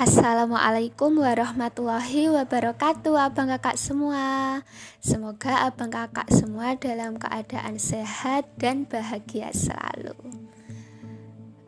Assalamualaikum 0.00 1.20
warahmatullahi 1.20 2.32
wabarakatuh 2.32 3.20
Abang 3.20 3.52
kakak 3.52 3.76
semua. 3.76 4.64
Semoga 4.96 5.68
abang 5.68 5.92
kakak 5.92 6.24
semua 6.32 6.72
dalam 6.72 7.20
keadaan 7.20 7.76
sehat 7.76 8.48
dan 8.56 8.88
bahagia 8.88 9.52
selalu. 9.52 10.16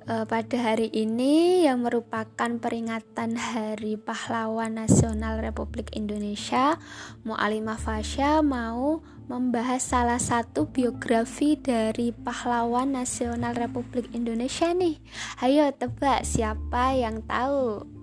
E, 0.09 0.25
Pada 0.25 0.57
hari 0.64 0.89
ini 0.96 1.68
yang 1.68 1.84
merupakan 1.84 2.57
peringatan 2.57 3.37
Hari 3.37 4.00
Pahlawan 4.00 4.80
Nasional 4.80 5.45
Republik 5.45 5.93
Indonesia 5.93 6.80
Mu'alimah 7.29 7.77
Fasya 7.77 8.41
mau 8.41 9.05
membahas 9.29 9.85
salah 9.85 10.17
satu 10.17 10.73
biografi 10.73 11.61
dari 11.61 12.17
pahlawan 12.17 12.96
nasional 12.96 13.53
Republik 13.53 14.09
Indonesia 14.17 14.73
nih. 14.73 14.96
Ayo 15.45 15.69
tebak 15.77 16.24
siapa 16.24 16.96
yang 16.96 17.20
tahu 17.28 18.01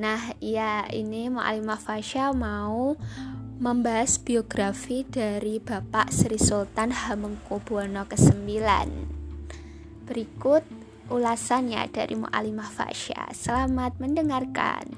Nah, 0.00 0.32
ya 0.40 0.88
ini 0.88 1.28
Mu'alimah 1.28 1.76
Fasya 1.76 2.32
mau 2.32 2.96
membahas 3.60 4.16
biografi 4.16 5.04
dari 5.04 5.60
Bapak 5.60 6.08
Sri 6.08 6.40
Sultan 6.40 6.88
Hamengkubuwono 6.88 8.08
ke-9. 8.08 8.48
Berikut 10.08 10.64
ulasannya 11.12 11.84
dari 11.92 12.16
Mu'alimah 12.16 12.72
Fasya. 12.72 13.28
Selamat 13.36 14.00
mendengarkan. 14.00 14.88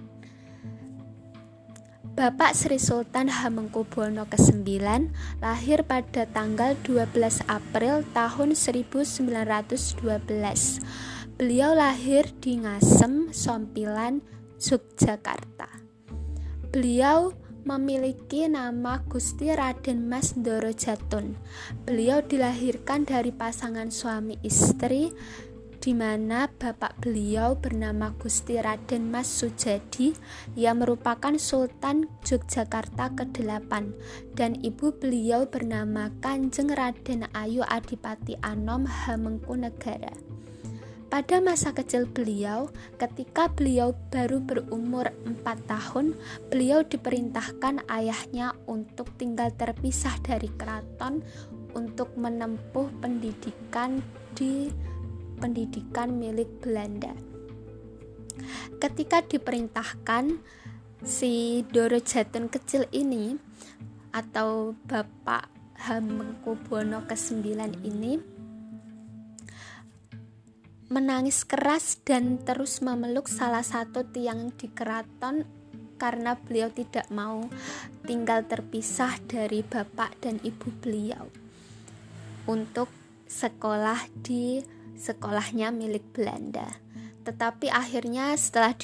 Bapak 2.15 2.55
Sri 2.55 2.79
Sultan 2.79 3.27
Hamengkubuwono 3.27 4.31
ke-9 4.31 4.71
lahir 5.43 5.83
pada 5.83 6.31
tanggal 6.31 6.79
12 6.87 7.43
April 7.51 8.07
tahun 8.15 8.55
1912. 8.55 9.27
Beliau 11.43 11.75
lahir 11.75 12.31
di 12.39 12.63
Ngasem, 12.63 13.35
Sompilan, 13.35 14.23
Yogyakarta. 14.63 15.67
Beliau 16.71 17.35
memiliki 17.67 18.47
nama 18.47 19.03
Gusti 19.11 19.51
Raden 19.51 20.07
Mas 20.07 20.39
Ndoro 20.39 20.71
Jatun. 20.71 21.35
Beliau 21.83 22.23
dilahirkan 22.23 23.03
dari 23.03 23.35
pasangan 23.35 23.91
suami 23.91 24.39
istri 24.47 25.11
di 25.83 25.99
mana 25.99 26.47
bapak 26.47 27.03
beliau 27.03 27.59
bernama 27.59 28.15
Gusti 28.15 28.55
Raden 28.63 29.11
Mas 29.11 29.27
Sujadi 29.27 30.15
yang 30.55 30.79
merupakan 30.79 31.35
Sultan 31.35 32.07
Yogyakarta 32.23 33.11
ke-8 33.19 33.73
dan 34.39 34.63
ibu 34.63 34.95
beliau 34.95 35.43
bernama 35.51 36.15
Kanjeng 36.23 36.71
Raden 36.71 37.27
Ayu 37.35 37.67
Adipati 37.67 38.39
Anom 38.47 38.87
Hamengkunegara. 38.87 40.32
Pada 41.13 41.45
masa 41.45 41.77
kecil 41.77 42.09
beliau, 42.09 42.73
ketika 42.97 43.53
beliau 43.53 43.93
baru 44.09 44.41
berumur 44.41 45.13
4 45.29 45.45
tahun, 45.69 46.17
beliau 46.49 46.81
diperintahkan 46.89 47.85
ayahnya 47.85 48.57
untuk 48.65 49.13
tinggal 49.21 49.53
terpisah 49.53 50.17
dari 50.25 50.49
keraton 50.57 51.21
untuk 51.77 52.17
menempuh 52.17 52.89
pendidikan 53.05 54.01
di 54.33 54.73
pendidikan 55.37 56.17
milik 56.17 56.49
Belanda. 56.65 57.13
Ketika 58.81 59.21
diperintahkan, 59.21 60.41
si 61.05 61.61
Doro 61.69 62.01
Jatun 62.01 62.49
kecil 62.49 62.89
ini 62.89 63.37
atau 64.17 64.73
Bapak 64.89 65.77
Hamengkubuwono 65.77 67.05
ke-9 67.05 67.45
ini 67.85 68.32
menangis 70.93 71.49
keras 71.49 71.97
dan 72.05 72.37
terus 72.45 72.85
memeluk 72.85 73.25
salah 73.25 73.65
satu 73.65 74.05
tiang 74.13 74.53
di 74.61 74.69
keraton 74.69 75.49
karena 75.97 76.37
beliau 76.37 76.69
tidak 76.69 77.09
mau 77.09 77.49
tinggal 78.05 78.45
terpisah 78.45 79.17
dari 79.25 79.65
bapak 79.65 80.21
dan 80.21 80.37
ibu 80.45 80.69
beliau 80.85 81.33
untuk 82.45 82.93
sekolah 83.25 84.05
di 84.21 84.61
sekolahnya 85.01 85.73
milik 85.73 86.13
Belanda. 86.13 86.69
Tetapi 87.25 87.73
akhirnya 87.73 88.37
setelah 88.37 88.77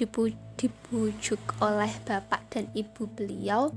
dibujuk 0.57 1.43
oleh 1.61 1.91
bapak 2.09 2.49
dan 2.55 2.71
ibu 2.73 3.05
beliau, 3.05 3.75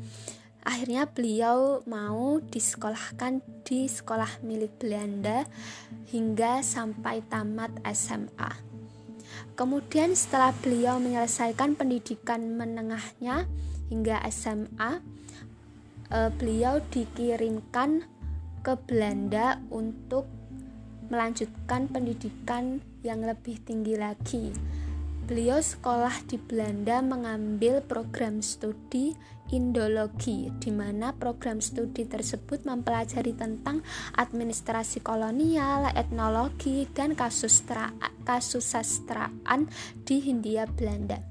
akhirnya 0.61 1.09
beliau 1.09 1.81
mau 1.89 2.37
disekolahkan 2.37 3.41
di 3.65 3.89
sekolah 3.89 4.45
milik 4.45 4.77
Belanda 4.77 5.45
hingga 6.13 6.61
sampai 6.61 7.25
tamat 7.25 7.73
SMA. 7.93 8.51
Kemudian 9.57 10.13
setelah 10.13 10.53
beliau 10.61 11.01
menyelesaikan 11.01 11.73
pendidikan 11.77 12.57
menengahnya 12.57 13.49
hingga 13.89 14.21
SMA, 14.29 15.01
eh, 16.13 16.29
beliau 16.37 16.79
dikirimkan 16.93 18.05
ke 18.61 18.73
Belanda 18.85 19.57
untuk 19.73 20.29
melanjutkan 21.09 21.91
pendidikan 21.91 22.79
yang 23.03 23.25
lebih 23.25 23.59
tinggi 23.65 23.99
lagi 23.99 24.55
Beliau 25.31 25.63
sekolah 25.63 26.27
di 26.27 26.35
Belanda 26.35 26.99
mengambil 26.99 27.79
program 27.79 28.43
studi 28.43 29.15
Indologi, 29.55 30.51
di 30.59 30.75
mana 30.75 31.15
program 31.15 31.63
studi 31.63 32.03
tersebut 32.03 32.67
mempelajari 32.67 33.31
tentang 33.39 33.79
administrasi 34.19 34.99
kolonial, 34.99 35.87
etnologi, 35.95 36.83
dan 36.91 37.15
kasus 37.15 37.63
kasusastraan 38.27 39.71
di 40.03 40.19
Hindia 40.19 40.67
Belanda. 40.67 41.23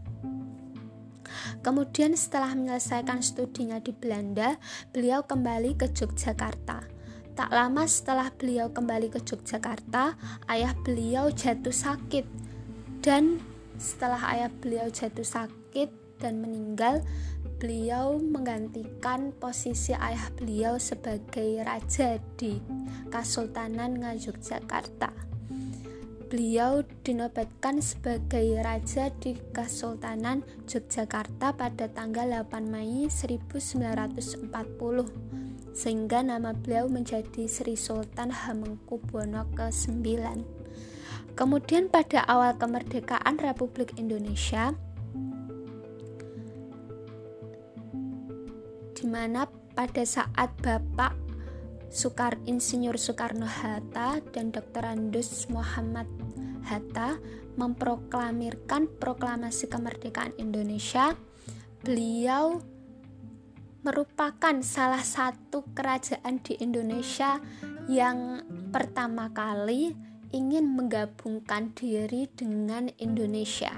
Kemudian 1.60 2.16
setelah 2.16 2.56
menyelesaikan 2.56 3.20
studinya 3.20 3.84
di 3.84 3.92
Belanda, 3.92 4.56
beliau 4.96 5.28
kembali 5.28 5.76
ke 5.76 5.92
Yogyakarta. 5.92 6.88
Tak 7.36 7.50
lama 7.52 7.84
setelah 7.84 8.32
beliau 8.32 8.72
kembali 8.72 9.12
ke 9.12 9.20
Yogyakarta, 9.20 10.16
ayah 10.48 10.72
beliau 10.88 11.28
jatuh 11.28 11.76
sakit 11.76 12.24
dan 13.04 13.44
setelah 13.76 14.20
ayah 14.34 14.50
beliau 14.50 14.90
jatuh 14.90 15.26
sakit 15.26 15.90
dan 16.18 16.42
meninggal, 16.42 17.04
beliau 17.60 18.18
menggantikan 18.20 19.32
posisi 19.36 19.94
ayah 19.96 20.32
beliau 20.36 20.80
sebagai 20.80 21.62
raja 21.64 22.18
di 22.40 22.60
Kasultanan 23.12 24.00
Ngayogyakarta. 24.00 25.30
Beliau 26.30 26.86
dinobatkan 27.02 27.82
sebagai 27.82 28.62
raja 28.62 29.10
di 29.18 29.34
Kasultanan 29.50 30.46
Yogyakarta 30.70 31.58
pada 31.58 31.90
tanggal 31.90 32.46
8 32.46 32.70
Mei 32.70 33.10
1940 33.10 34.46
sehingga 35.74 36.22
nama 36.22 36.54
beliau 36.54 36.86
menjadi 36.86 37.50
Sri 37.50 37.74
Sultan 37.74 38.30
Hamengkubuwono 38.30 39.42
ke-9. 39.58 40.06
Kemudian 41.40 41.88
pada 41.88 42.20
awal 42.28 42.52
kemerdekaan 42.60 43.40
Republik 43.40 43.96
Indonesia 43.96 44.76
di 48.92 49.08
mana 49.08 49.48
pada 49.72 50.04
saat 50.04 50.52
Bapak 50.60 51.16
Sukar 51.88 52.36
Insinyur 52.44 53.00
Soekarno 53.00 53.48
Hatta 53.48 54.20
dan 54.36 54.52
Dr. 54.52 54.84
Andus 54.84 55.48
Muhammad 55.48 56.04
Hatta 56.68 57.16
memproklamirkan 57.56 59.00
proklamasi 59.00 59.72
kemerdekaan 59.72 60.36
Indonesia, 60.36 61.16
beliau 61.80 62.60
merupakan 63.80 64.60
salah 64.60 65.00
satu 65.00 65.64
kerajaan 65.72 66.44
di 66.44 66.60
Indonesia 66.60 67.40
yang 67.88 68.44
pertama 68.68 69.32
kali 69.32 70.09
ingin 70.30 70.66
menggabungkan 70.78 71.74
diri 71.74 72.30
dengan 72.30 72.90
Indonesia. 72.98 73.74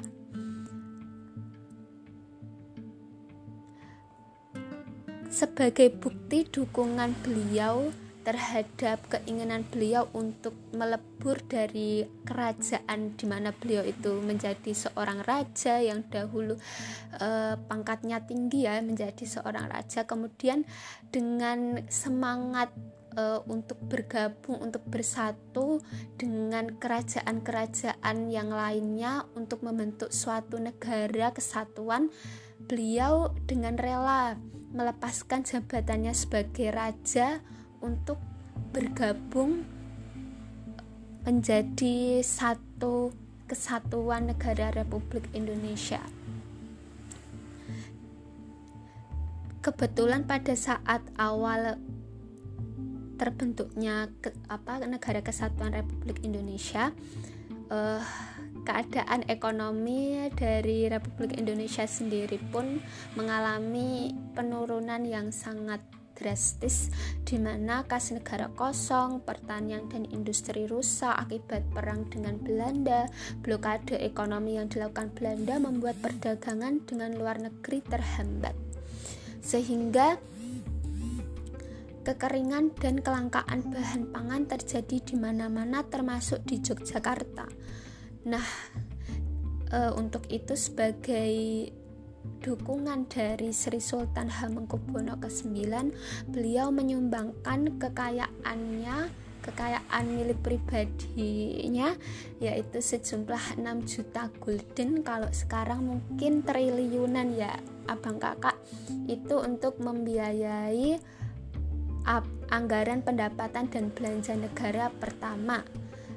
Sebagai 5.32 5.88
bukti 5.96 6.44
dukungan 6.44 7.16
beliau 7.25 7.88
terhadap 8.22 9.02
keinginan 9.10 9.66
beliau 9.66 10.06
untuk 10.14 10.54
melebur 10.70 11.43
dari 11.43 12.06
kerajaan 12.22 13.19
di 13.19 13.26
mana 13.26 13.50
beliau 13.50 13.82
itu 13.82 14.22
menjadi 14.22 14.70
seorang 14.70 15.26
raja 15.26 15.82
yang 15.82 16.06
dahulu 16.06 16.54
eh, 17.19 17.54
pangkatnya 17.58 18.22
tinggi 18.22 18.70
ya 18.70 18.78
menjadi 18.78 19.26
seorang 19.26 19.66
raja 19.66 20.06
kemudian 20.06 20.62
dengan 21.10 21.82
semangat 21.90 22.70
uh, 23.17 23.41
untuk 23.49 23.79
bergabung 23.85 24.61
untuk 24.61 24.85
bersatu 24.88 25.81
dengan 26.17 26.76
kerajaan-kerajaan 26.76 28.32
yang 28.32 28.53
lainnya 28.53 29.26
untuk 29.37 29.64
membentuk 29.64 30.12
suatu 30.12 30.61
negara 30.61 31.32
kesatuan 31.32 32.09
beliau 32.69 33.35
dengan 33.44 33.76
rela 33.76 34.37
melepaskan 34.73 35.44
jabatannya 35.44 36.17
sebagai 36.17 36.73
raja 36.73 37.44
untuk 37.85 38.17
bergabung 38.73 39.67
menjadi 41.23 42.25
satu 42.25 43.12
kesatuan 43.44 44.32
negara 44.32 44.73
Republik 44.73 45.29
Indonesia. 45.37 46.00
kebetulan 49.62 50.26
pada 50.26 50.59
saat 50.59 51.00
awal 51.14 51.79
terbentuknya 53.22 54.10
ke, 54.19 54.34
apa 54.50 54.82
negara 54.82 55.22
kesatuan 55.22 55.70
Republik 55.70 56.26
Indonesia 56.26 56.90
uh, 57.70 58.02
keadaan 58.66 59.22
ekonomi 59.30 60.26
dari 60.34 60.90
Republik 60.90 61.38
Indonesia 61.38 61.86
sendiri 61.86 62.42
pun 62.50 62.82
mengalami 63.14 64.10
penurunan 64.34 65.06
yang 65.06 65.30
sangat 65.30 65.78
drastis 66.19 66.90
di 67.26 67.38
mana 67.38 67.82
kas 67.86 68.14
negara 68.14 68.46
kosong, 68.54 69.25
pertanian 69.25 69.86
dan 69.90 70.06
industri 70.10 70.66
rusak 70.70 71.10
akibat 71.10 71.66
perang 71.75 72.06
dengan 72.10 72.38
Belanda, 72.38 73.10
blokade 73.42 73.98
ekonomi 73.98 74.58
yang 74.60 74.70
dilakukan 74.70 75.10
Belanda 75.14 75.58
membuat 75.58 75.98
perdagangan 75.98 76.84
dengan 76.86 77.18
luar 77.18 77.42
negeri 77.42 77.82
terhambat. 77.82 78.54
Sehingga 79.42 80.22
kekeringan 82.02 82.75
dan 82.76 82.99
kelangkaan 82.99 83.62
bahan 83.70 84.10
pangan 84.10 84.44
terjadi 84.50 84.99
di 85.02 85.14
mana-mana 85.14 85.87
termasuk 85.87 86.43
di 86.43 86.58
Yogyakarta. 86.58 87.46
Nah, 88.26 88.46
e, 89.70 89.78
untuk 89.94 90.26
itu 90.31 90.58
sebagai 90.58 91.32
dukungan 92.43 93.06
dari 93.06 93.54
Sri 93.54 93.78
Sultan 93.78 94.31
Hamengkubuwono 94.31 95.19
ke-9, 95.19 95.58
beliau 96.31 96.75
menyumbangkan 96.75 97.78
kekayaannya 97.78 99.22
kekayaan 99.43 100.06
milik 100.06 100.38
pribadinya 100.38 101.99
yaitu 102.38 102.78
sejumlah 102.78 103.58
6 103.58 103.90
juta 103.90 104.31
gulden 104.38 105.02
kalau 105.02 105.26
sekarang 105.34 105.82
mungkin 105.82 106.46
triliunan 106.46 107.34
ya 107.34 107.58
abang 107.90 108.22
kakak 108.22 108.54
itu 109.10 109.34
untuk 109.43 109.82
membiayai 109.82 111.02
anggaran 112.50 113.00
pendapatan 113.00 113.70
dan 113.70 113.88
belanja 113.94 114.34
negara 114.34 114.90
pertama 114.90 115.62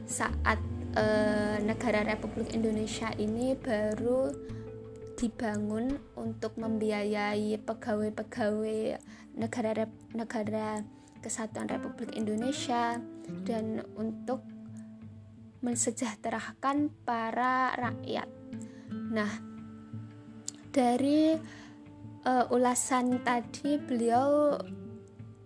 saat 0.05 0.59
eh, 0.97 1.57
negara 1.61 2.05
Republik 2.05 2.53
Indonesia 2.53 3.09
ini 3.17 3.57
baru 3.57 4.33
dibangun 5.15 5.95
untuk 6.19 6.59
membiayai 6.59 7.55
pegawai-pegawai 7.63 8.99
negara 9.39 9.87
negara 10.11 10.83
Kesatuan 11.23 11.65
Republik 11.65 12.13
Indonesia 12.13 13.01
dan 13.49 13.81
untuk 13.97 14.45
mensejahterakan 15.65 16.93
para 17.01 17.73
rakyat. 17.73 18.29
Nah, 19.09 19.33
dari 20.69 21.33
uh, 22.29 22.45
ulasan 22.53 23.25
tadi 23.25 23.81
beliau 23.81 24.53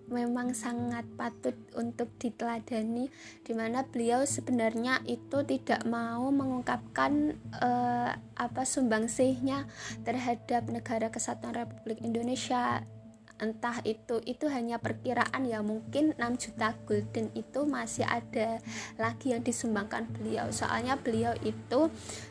memang 0.09 0.57
sangat 0.57 1.05
patut 1.15 1.55
untuk 1.77 2.09
diteladani 2.17 3.07
di 3.45 3.53
mana 3.53 3.85
beliau 3.85 4.25
sebenarnya 4.25 5.01
itu 5.05 5.45
tidak 5.45 5.85
mau 5.85 6.27
mengungkapkan 6.33 7.37
uh, 7.57 8.11
apa 8.35 8.61
sumbangsihnya 8.65 9.69
terhadap 10.03 10.67
negara 10.67 11.07
kesatuan 11.13 11.55
Republik 11.55 12.01
Indonesia 12.01 12.83
entah 13.39 13.79
itu 13.87 14.19
itu 14.27 14.45
hanya 14.51 14.77
perkiraan 14.77 15.47
ya 15.47 15.63
mungkin 15.63 16.13
6 16.19 16.43
juta 16.43 16.75
golden 16.83 17.31
itu 17.33 17.63
masih 17.63 18.03
ada 18.03 18.59
lagi 18.99 19.31
yang 19.31 19.41
disumbangkan 19.41 20.05
beliau. 20.11 20.51
Soalnya 20.51 20.99
beliau 20.99 21.33
itu 21.41 21.87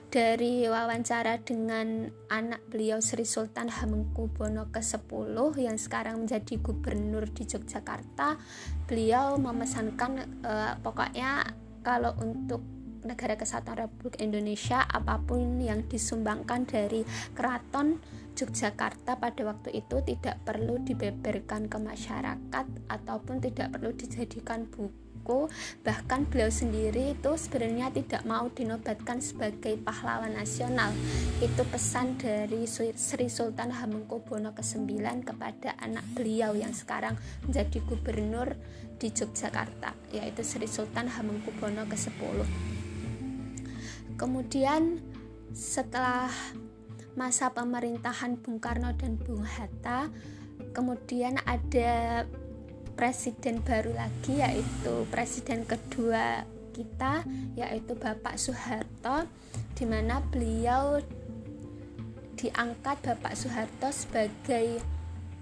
dari 0.08 0.64
wawancara 0.64 1.40
dengan 1.44 2.08
anak 2.32 2.64
beliau 2.72 3.00
Sri 3.00 3.28
Sultan 3.28 3.69
Hamengkubuwono 3.69 4.72
ke-10 4.72 5.37
yang 5.60 5.76
sekarang 5.76 6.25
menjadi 6.25 6.56
gubernur 6.60 7.28
di 7.28 7.44
Yogyakarta 7.44 8.40
beliau 8.88 9.37
memesankan 9.37 10.12
uh, 10.44 10.72
pokoknya 10.81 11.44
kalau 11.84 12.16
untuk 12.25 12.64
negara 13.05 13.38
kesatuan 13.38 13.87
Republik 13.87 14.19
Indonesia 14.19 14.82
apa 14.82 15.20
pun 15.22 15.60
yang 15.60 15.87
disumbangkan 15.87 16.66
dari 16.66 17.06
keraton 17.37 18.00
Yogyakarta 18.38 19.19
pada 19.19 19.43
waktu 19.43 19.82
itu 19.82 19.99
tidak 20.06 20.38
perlu 20.46 20.79
dibeberkan 20.87 21.67
ke 21.67 21.79
masyarakat 21.82 22.67
ataupun 22.87 23.43
tidak 23.43 23.75
perlu 23.75 23.90
dijadikan 23.99 24.70
buku. 24.70 25.50
Bahkan 25.82 26.31
beliau 26.31 26.49
sendiri 26.49 27.19
itu 27.19 27.35
sebenarnya 27.35 27.90
tidak 27.90 28.23
mau 28.23 28.46
dinobatkan 28.46 29.19
sebagai 29.19 29.75
pahlawan 29.82 30.38
nasional. 30.38 30.94
Itu 31.43 31.67
pesan 31.67 32.17
dari 32.17 32.64
Sri 32.70 33.26
Sultan 33.26 33.75
Hamengkubuwono 33.75 34.55
ke-9 34.55 34.88
kepada 35.26 35.75
anak 35.82 36.06
beliau 36.14 36.55
yang 36.55 36.73
sekarang 36.73 37.19
menjadi 37.44 37.82
gubernur 37.84 38.55
di 39.02 39.11
Yogyakarta 39.11 40.14
yaitu 40.14 40.46
Sri 40.46 40.70
Sultan 40.70 41.11
Hamengkubuwono 41.11 41.87
ke-10 41.91 42.46
kemudian 44.19 44.99
setelah 45.55 46.29
masa 47.19 47.50
pemerintahan 47.50 48.38
Bung 48.38 48.62
Karno 48.62 48.94
dan 48.94 49.19
Bung 49.19 49.43
Hatta. 49.43 50.06
Kemudian 50.70 51.43
ada 51.43 52.23
presiden 52.94 53.59
baru 53.67 53.91
lagi 53.99 54.38
yaitu 54.38 55.03
presiden 55.11 55.67
kedua 55.67 56.47
kita 56.70 57.26
yaitu 57.59 57.99
Bapak 57.99 58.38
Soeharto 58.38 59.26
di 59.75 59.82
mana 59.82 60.23
beliau 60.31 61.03
diangkat 62.38 63.03
Bapak 63.03 63.35
Soeharto 63.35 63.91
sebagai 63.91 64.79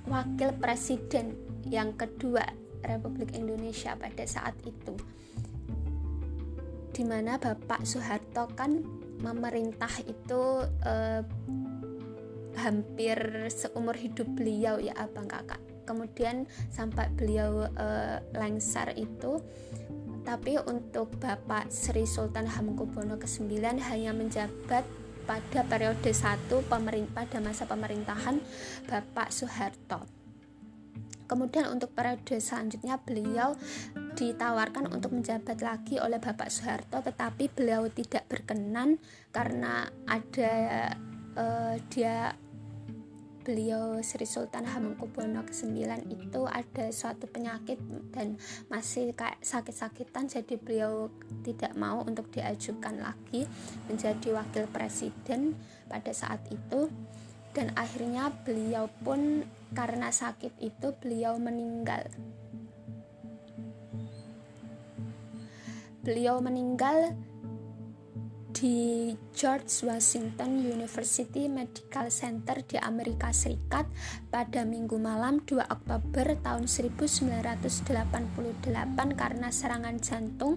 wakil 0.09 0.57
presiden 0.57 1.37
yang 1.69 1.93
kedua 1.93 2.45
Republik 2.81 3.37
Indonesia 3.37 3.93
pada 4.01 4.25
saat 4.25 4.57
itu. 4.65 4.97
Di 6.97 7.05
mana 7.05 7.37
Bapak 7.37 7.85
Soeharto 7.85 8.49
kan 8.57 8.81
memerintah 9.21 9.93
itu 10.05 10.65
eh, 10.85 11.21
hampir 12.57 13.49
seumur 13.53 13.97
hidup 13.97 14.27
beliau 14.33 14.81
ya 14.81 14.97
abang 14.97 15.29
kakak 15.29 15.61
kemudian 15.87 16.51
sampai 16.75 17.09
beliau 17.15 17.71
uh, 17.79 18.19
lengser 18.35 18.93
itu 18.99 19.39
tapi 20.27 20.59
untuk 20.59 21.15
Bapak 21.23 21.71
Sri 21.71 22.03
Sultan 22.03 22.51
Hamengkubuwono 22.51 23.15
ke-9 23.15 23.63
hanya 23.79 24.11
menjabat 24.11 24.83
pada 25.23 25.61
periode 25.67 26.11
satu 26.11 26.67
pemerintah 26.67 27.23
pada 27.23 27.39
masa 27.39 27.63
pemerintahan 27.67 28.43
Bapak 28.91 29.31
Soeharto. 29.31 30.03
Kemudian 31.27 31.71
untuk 31.71 31.91
periode 31.91 32.39
selanjutnya 32.39 32.99
beliau 33.03 33.55
ditawarkan 34.15 34.91
untuk 34.95 35.15
menjabat 35.15 35.59
lagi 35.63 35.99
oleh 35.99 36.19
Bapak 36.19 36.51
Soeharto 36.51 37.03
tetapi 37.03 37.51
beliau 37.51 37.87
tidak 37.91 38.27
berkenan 38.31 38.99
karena 39.31 39.91
ada 40.07 40.55
uh, 41.35 41.75
dia 41.91 42.35
beliau 43.47 44.03
Sri 44.03 44.27
Sultan 44.27 44.67
Hamengkubuwono 44.67 45.47
ke-9 45.47 45.79
itu 46.11 46.43
ada 46.51 46.91
suatu 46.91 47.31
penyakit 47.31 47.79
dan 48.11 48.35
masih 48.67 49.15
kayak 49.15 49.39
sakit-sakitan 49.39 50.27
jadi 50.27 50.59
beliau 50.59 51.07
tidak 51.47 51.71
mau 51.79 52.03
untuk 52.03 52.27
diajukan 52.35 52.99
lagi 52.99 53.47
menjadi 53.87 54.35
wakil 54.35 54.67
presiden 54.75 55.55
pada 55.87 56.11
saat 56.11 56.43
itu. 56.51 56.91
Dan 57.55 57.71
akhirnya 57.79 58.35
beliau 58.43 58.91
pun 59.07 59.47
karena 59.73 60.11
sakit 60.11 60.59
itu 60.59 60.93
beliau 60.99 61.39
meninggal. 61.39 62.11
Beliau 66.03 66.43
meninggal 66.43 67.15
di 68.57 69.13
George 69.37 69.85
Washington 69.85 70.65
University 70.65 71.45
Medical 71.45 72.09
Center 72.09 72.65
di 72.65 72.81
Amerika 72.81 73.29
Serikat 73.29 73.85
pada 74.33 74.65
minggu 74.65 74.97
malam 74.97 75.45
2 75.45 75.61
Oktober 75.61 76.41
tahun 76.41 76.65
1988 76.65 78.65
karena 79.13 79.53
serangan 79.53 80.01
jantung 80.01 80.57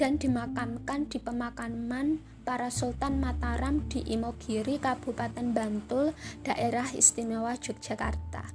dan 0.00 0.16
dimakamkan 0.16 1.12
di 1.12 1.20
pemakaman 1.20 2.24
para 2.48 2.72
Sultan 2.72 3.20
Mataram 3.20 3.84
di 3.84 4.00
Imogiri, 4.16 4.80
Kabupaten 4.80 5.52
Bantul, 5.52 6.16
daerah 6.40 6.88
istimewa 6.96 7.52
Yogyakarta. 7.60 8.48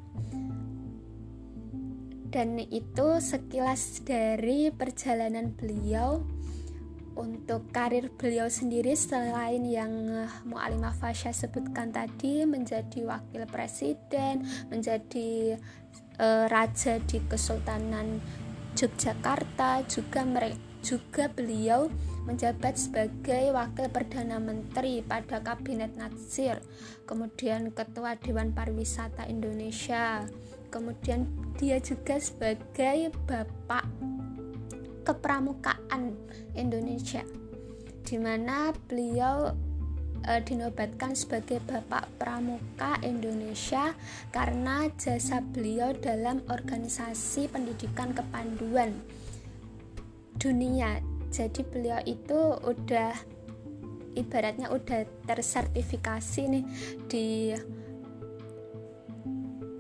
Dan 2.32 2.58
itu 2.58 3.08
sekilas 3.20 4.02
dari 4.08 4.72
perjalanan 4.74 5.54
beliau 5.54 6.26
untuk 7.16 7.68
karir 7.76 8.08
beliau 8.16 8.48
sendiri 8.48 8.96
selain 8.96 9.64
yang 9.68 9.92
uh, 10.08 10.32
Mu'alimah 10.48 10.96
Fasya 10.96 11.36
sebutkan 11.36 11.92
tadi 11.92 12.48
menjadi 12.48 13.04
wakil 13.04 13.44
presiden, 13.48 14.48
menjadi 14.72 15.60
uh, 16.20 16.46
raja 16.48 16.98
di 17.04 17.20
Kesultanan 17.28 18.24
Yogyakarta, 18.76 19.84
juga 19.92 20.24
juga 20.82 21.30
beliau 21.30 21.94
menjabat 22.26 22.74
sebagai 22.78 23.54
wakil 23.54 23.86
perdana 23.90 24.42
menteri 24.42 25.06
pada 25.06 25.42
kabinet 25.42 25.94
Natsir, 25.98 26.58
kemudian 27.06 27.70
ketua 27.74 28.18
Dewan 28.18 28.54
Pariwisata 28.54 29.30
Indonesia, 29.30 30.26
kemudian 30.74 31.30
dia 31.58 31.78
juga 31.78 32.18
sebagai 32.18 33.14
bapak 33.30 33.86
kepramukaan 35.12 36.16
Indonesia, 36.56 37.28
di 38.08 38.16
mana 38.16 38.72
beliau 38.88 39.52
e, 40.24 40.32
dinobatkan 40.48 41.12
sebagai 41.12 41.60
Bapak 41.68 42.08
Pramuka 42.16 42.96
Indonesia 43.04 43.92
karena 44.32 44.88
jasa 44.96 45.44
beliau 45.44 45.92
dalam 45.92 46.40
organisasi 46.48 47.52
pendidikan 47.52 48.16
kepanduan 48.16 48.96
dunia. 50.40 51.04
Jadi 51.32 51.64
beliau 51.68 52.00
itu 52.08 52.40
udah 52.64 53.16
ibaratnya 54.16 54.68
udah 54.72 55.08
tersertifikasi 55.28 56.42
nih 56.48 56.66
di 57.08 57.56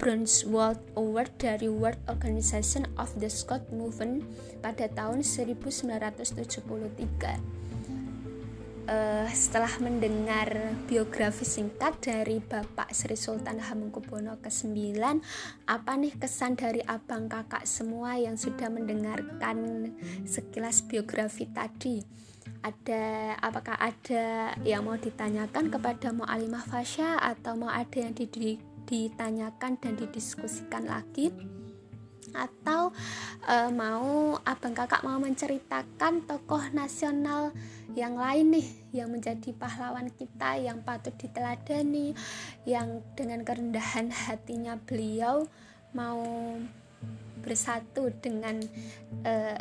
Bronze 0.01 0.49
World 0.49 0.81
Award 0.97 1.37
dari 1.37 1.69
World 1.69 2.01
Organization 2.09 2.89
of 2.97 3.13
the 3.21 3.29
Scott 3.29 3.61
Movement 3.69 4.25
pada 4.65 4.89
tahun 4.89 5.21
1973 5.21 7.61
uh, 8.89 9.27
setelah 9.29 9.69
mendengar 9.77 10.73
biografi 10.89 11.45
singkat 11.45 12.01
dari 12.01 12.41
Bapak 12.41 12.89
Sri 12.91 13.13
Sultan 13.13 13.61
Hamengkubuwono 13.61 14.41
ke-9 14.41 14.97
apa 15.69 15.91
nih 15.93 16.17
kesan 16.17 16.57
dari 16.57 16.81
abang 16.81 17.29
kakak 17.29 17.69
semua 17.69 18.17
yang 18.17 18.35
sudah 18.35 18.73
mendengarkan 18.73 19.89
sekilas 20.25 20.81
biografi 20.81 21.45
tadi? 21.45 22.01
Ada 22.61 23.37
apakah 23.41 23.77
ada 23.77 24.53
yang 24.65 24.85
mau 24.85 24.97
ditanyakan 24.97 25.69
kepada 25.69 26.13
Mu'alimah 26.13 26.65
Fasya 26.65 27.21
atau 27.21 27.57
mau 27.57 27.69
ada 27.69 27.97
yang 27.97 28.13
ditanyakan 28.91 29.79
dan 29.79 29.95
didiskusikan 29.95 30.83
lagi? 30.83 31.31
Atau 32.35 32.91
uh, 33.47 33.69
mau 33.71 34.35
abang 34.43 34.75
kakak 34.75 35.03
mau 35.07 35.19
menceritakan 35.19 36.27
tokoh 36.27 36.63
nasional 36.75 37.55
yang 37.95 38.15
lain 38.15 38.55
nih 38.55 38.67
yang 38.95 39.11
menjadi 39.11 39.51
pahlawan 39.55 40.07
kita 40.15 40.59
yang 40.59 40.79
patut 40.83 41.11
diteladani 41.19 42.15
yang 42.63 43.03
dengan 43.19 43.43
kerendahan 43.43 44.11
hatinya 44.11 44.79
beliau 44.79 45.43
mau 45.91 46.23
bersatu 47.43 48.13
dengan 48.23 48.63
uh, 49.27 49.59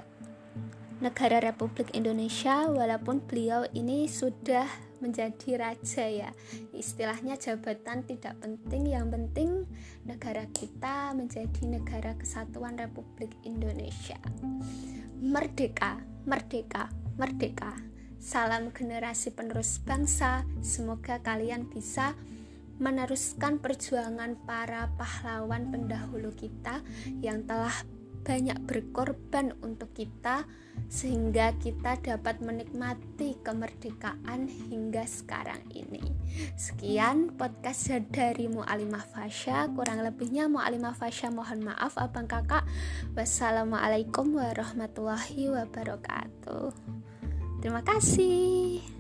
negara 1.01 1.41
Republik 1.41 1.97
Indonesia 1.97 2.69
walaupun 2.69 3.25
beliau 3.25 3.65
ini 3.73 4.05
sudah 4.05 4.69
menjadi 5.01 5.57
raja 5.57 6.05
ya. 6.05 6.31
Istilahnya 6.77 7.41
jabatan 7.41 8.05
tidak 8.05 8.37
penting 8.45 8.93
yang 8.93 9.09
penting 9.09 9.65
negara 10.05 10.45
kita 10.53 11.17
menjadi 11.17 11.65
negara 11.65 12.13
kesatuan 12.21 12.77
Republik 12.77 13.33
Indonesia. 13.49 14.21
Merdeka 15.21 16.05
merdeka 16.29 16.93
merdeka. 17.17 17.73
Salam 18.21 18.69
generasi 18.77 19.33
penerus 19.33 19.81
bangsa 19.81 20.45
semoga 20.61 21.25
kalian 21.25 21.73
bisa 21.73 22.13
meneruskan 22.81 23.61
perjuangan 23.61 24.37
para 24.45 24.93
pahlawan 24.97 25.73
pendahulu 25.73 26.33
kita 26.33 26.85
yang 27.25 27.45
telah 27.49 27.73
banyak 28.25 28.59
berkorban 28.69 29.57
untuk 29.65 29.93
kita 29.97 30.45
sehingga 30.91 31.55
kita 31.61 32.01
dapat 32.01 32.41
menikmati 32.41 33.39
kemerdekaan 33.45 34.49
hingga 34.49 35.05
sekarang 35.07 35.61
ini. 35.71 36.03
Sekian 36.57 37.35
podcast 37.37 37.91
dari 38.11 38.47
Mu'alimah 38.51 39.05
Fasya, 39.05 39.71
kurang 39.75 40.03
lebihnya 40.03 40.51
Mu'alimah 40.51 40.97
Fasya 40.97 41.31
mohon 41.31 41.63
maaf 41.63 41.99
abang 42.01 42.27
kakak. 42.27 42.67
Wassalamualaikum 43.15 44.35
warahmatullahi 44.35 45.53
wabarakatuh. 45.53 46.73
Terima 47.61 47.85
kasih. 47.85 49.00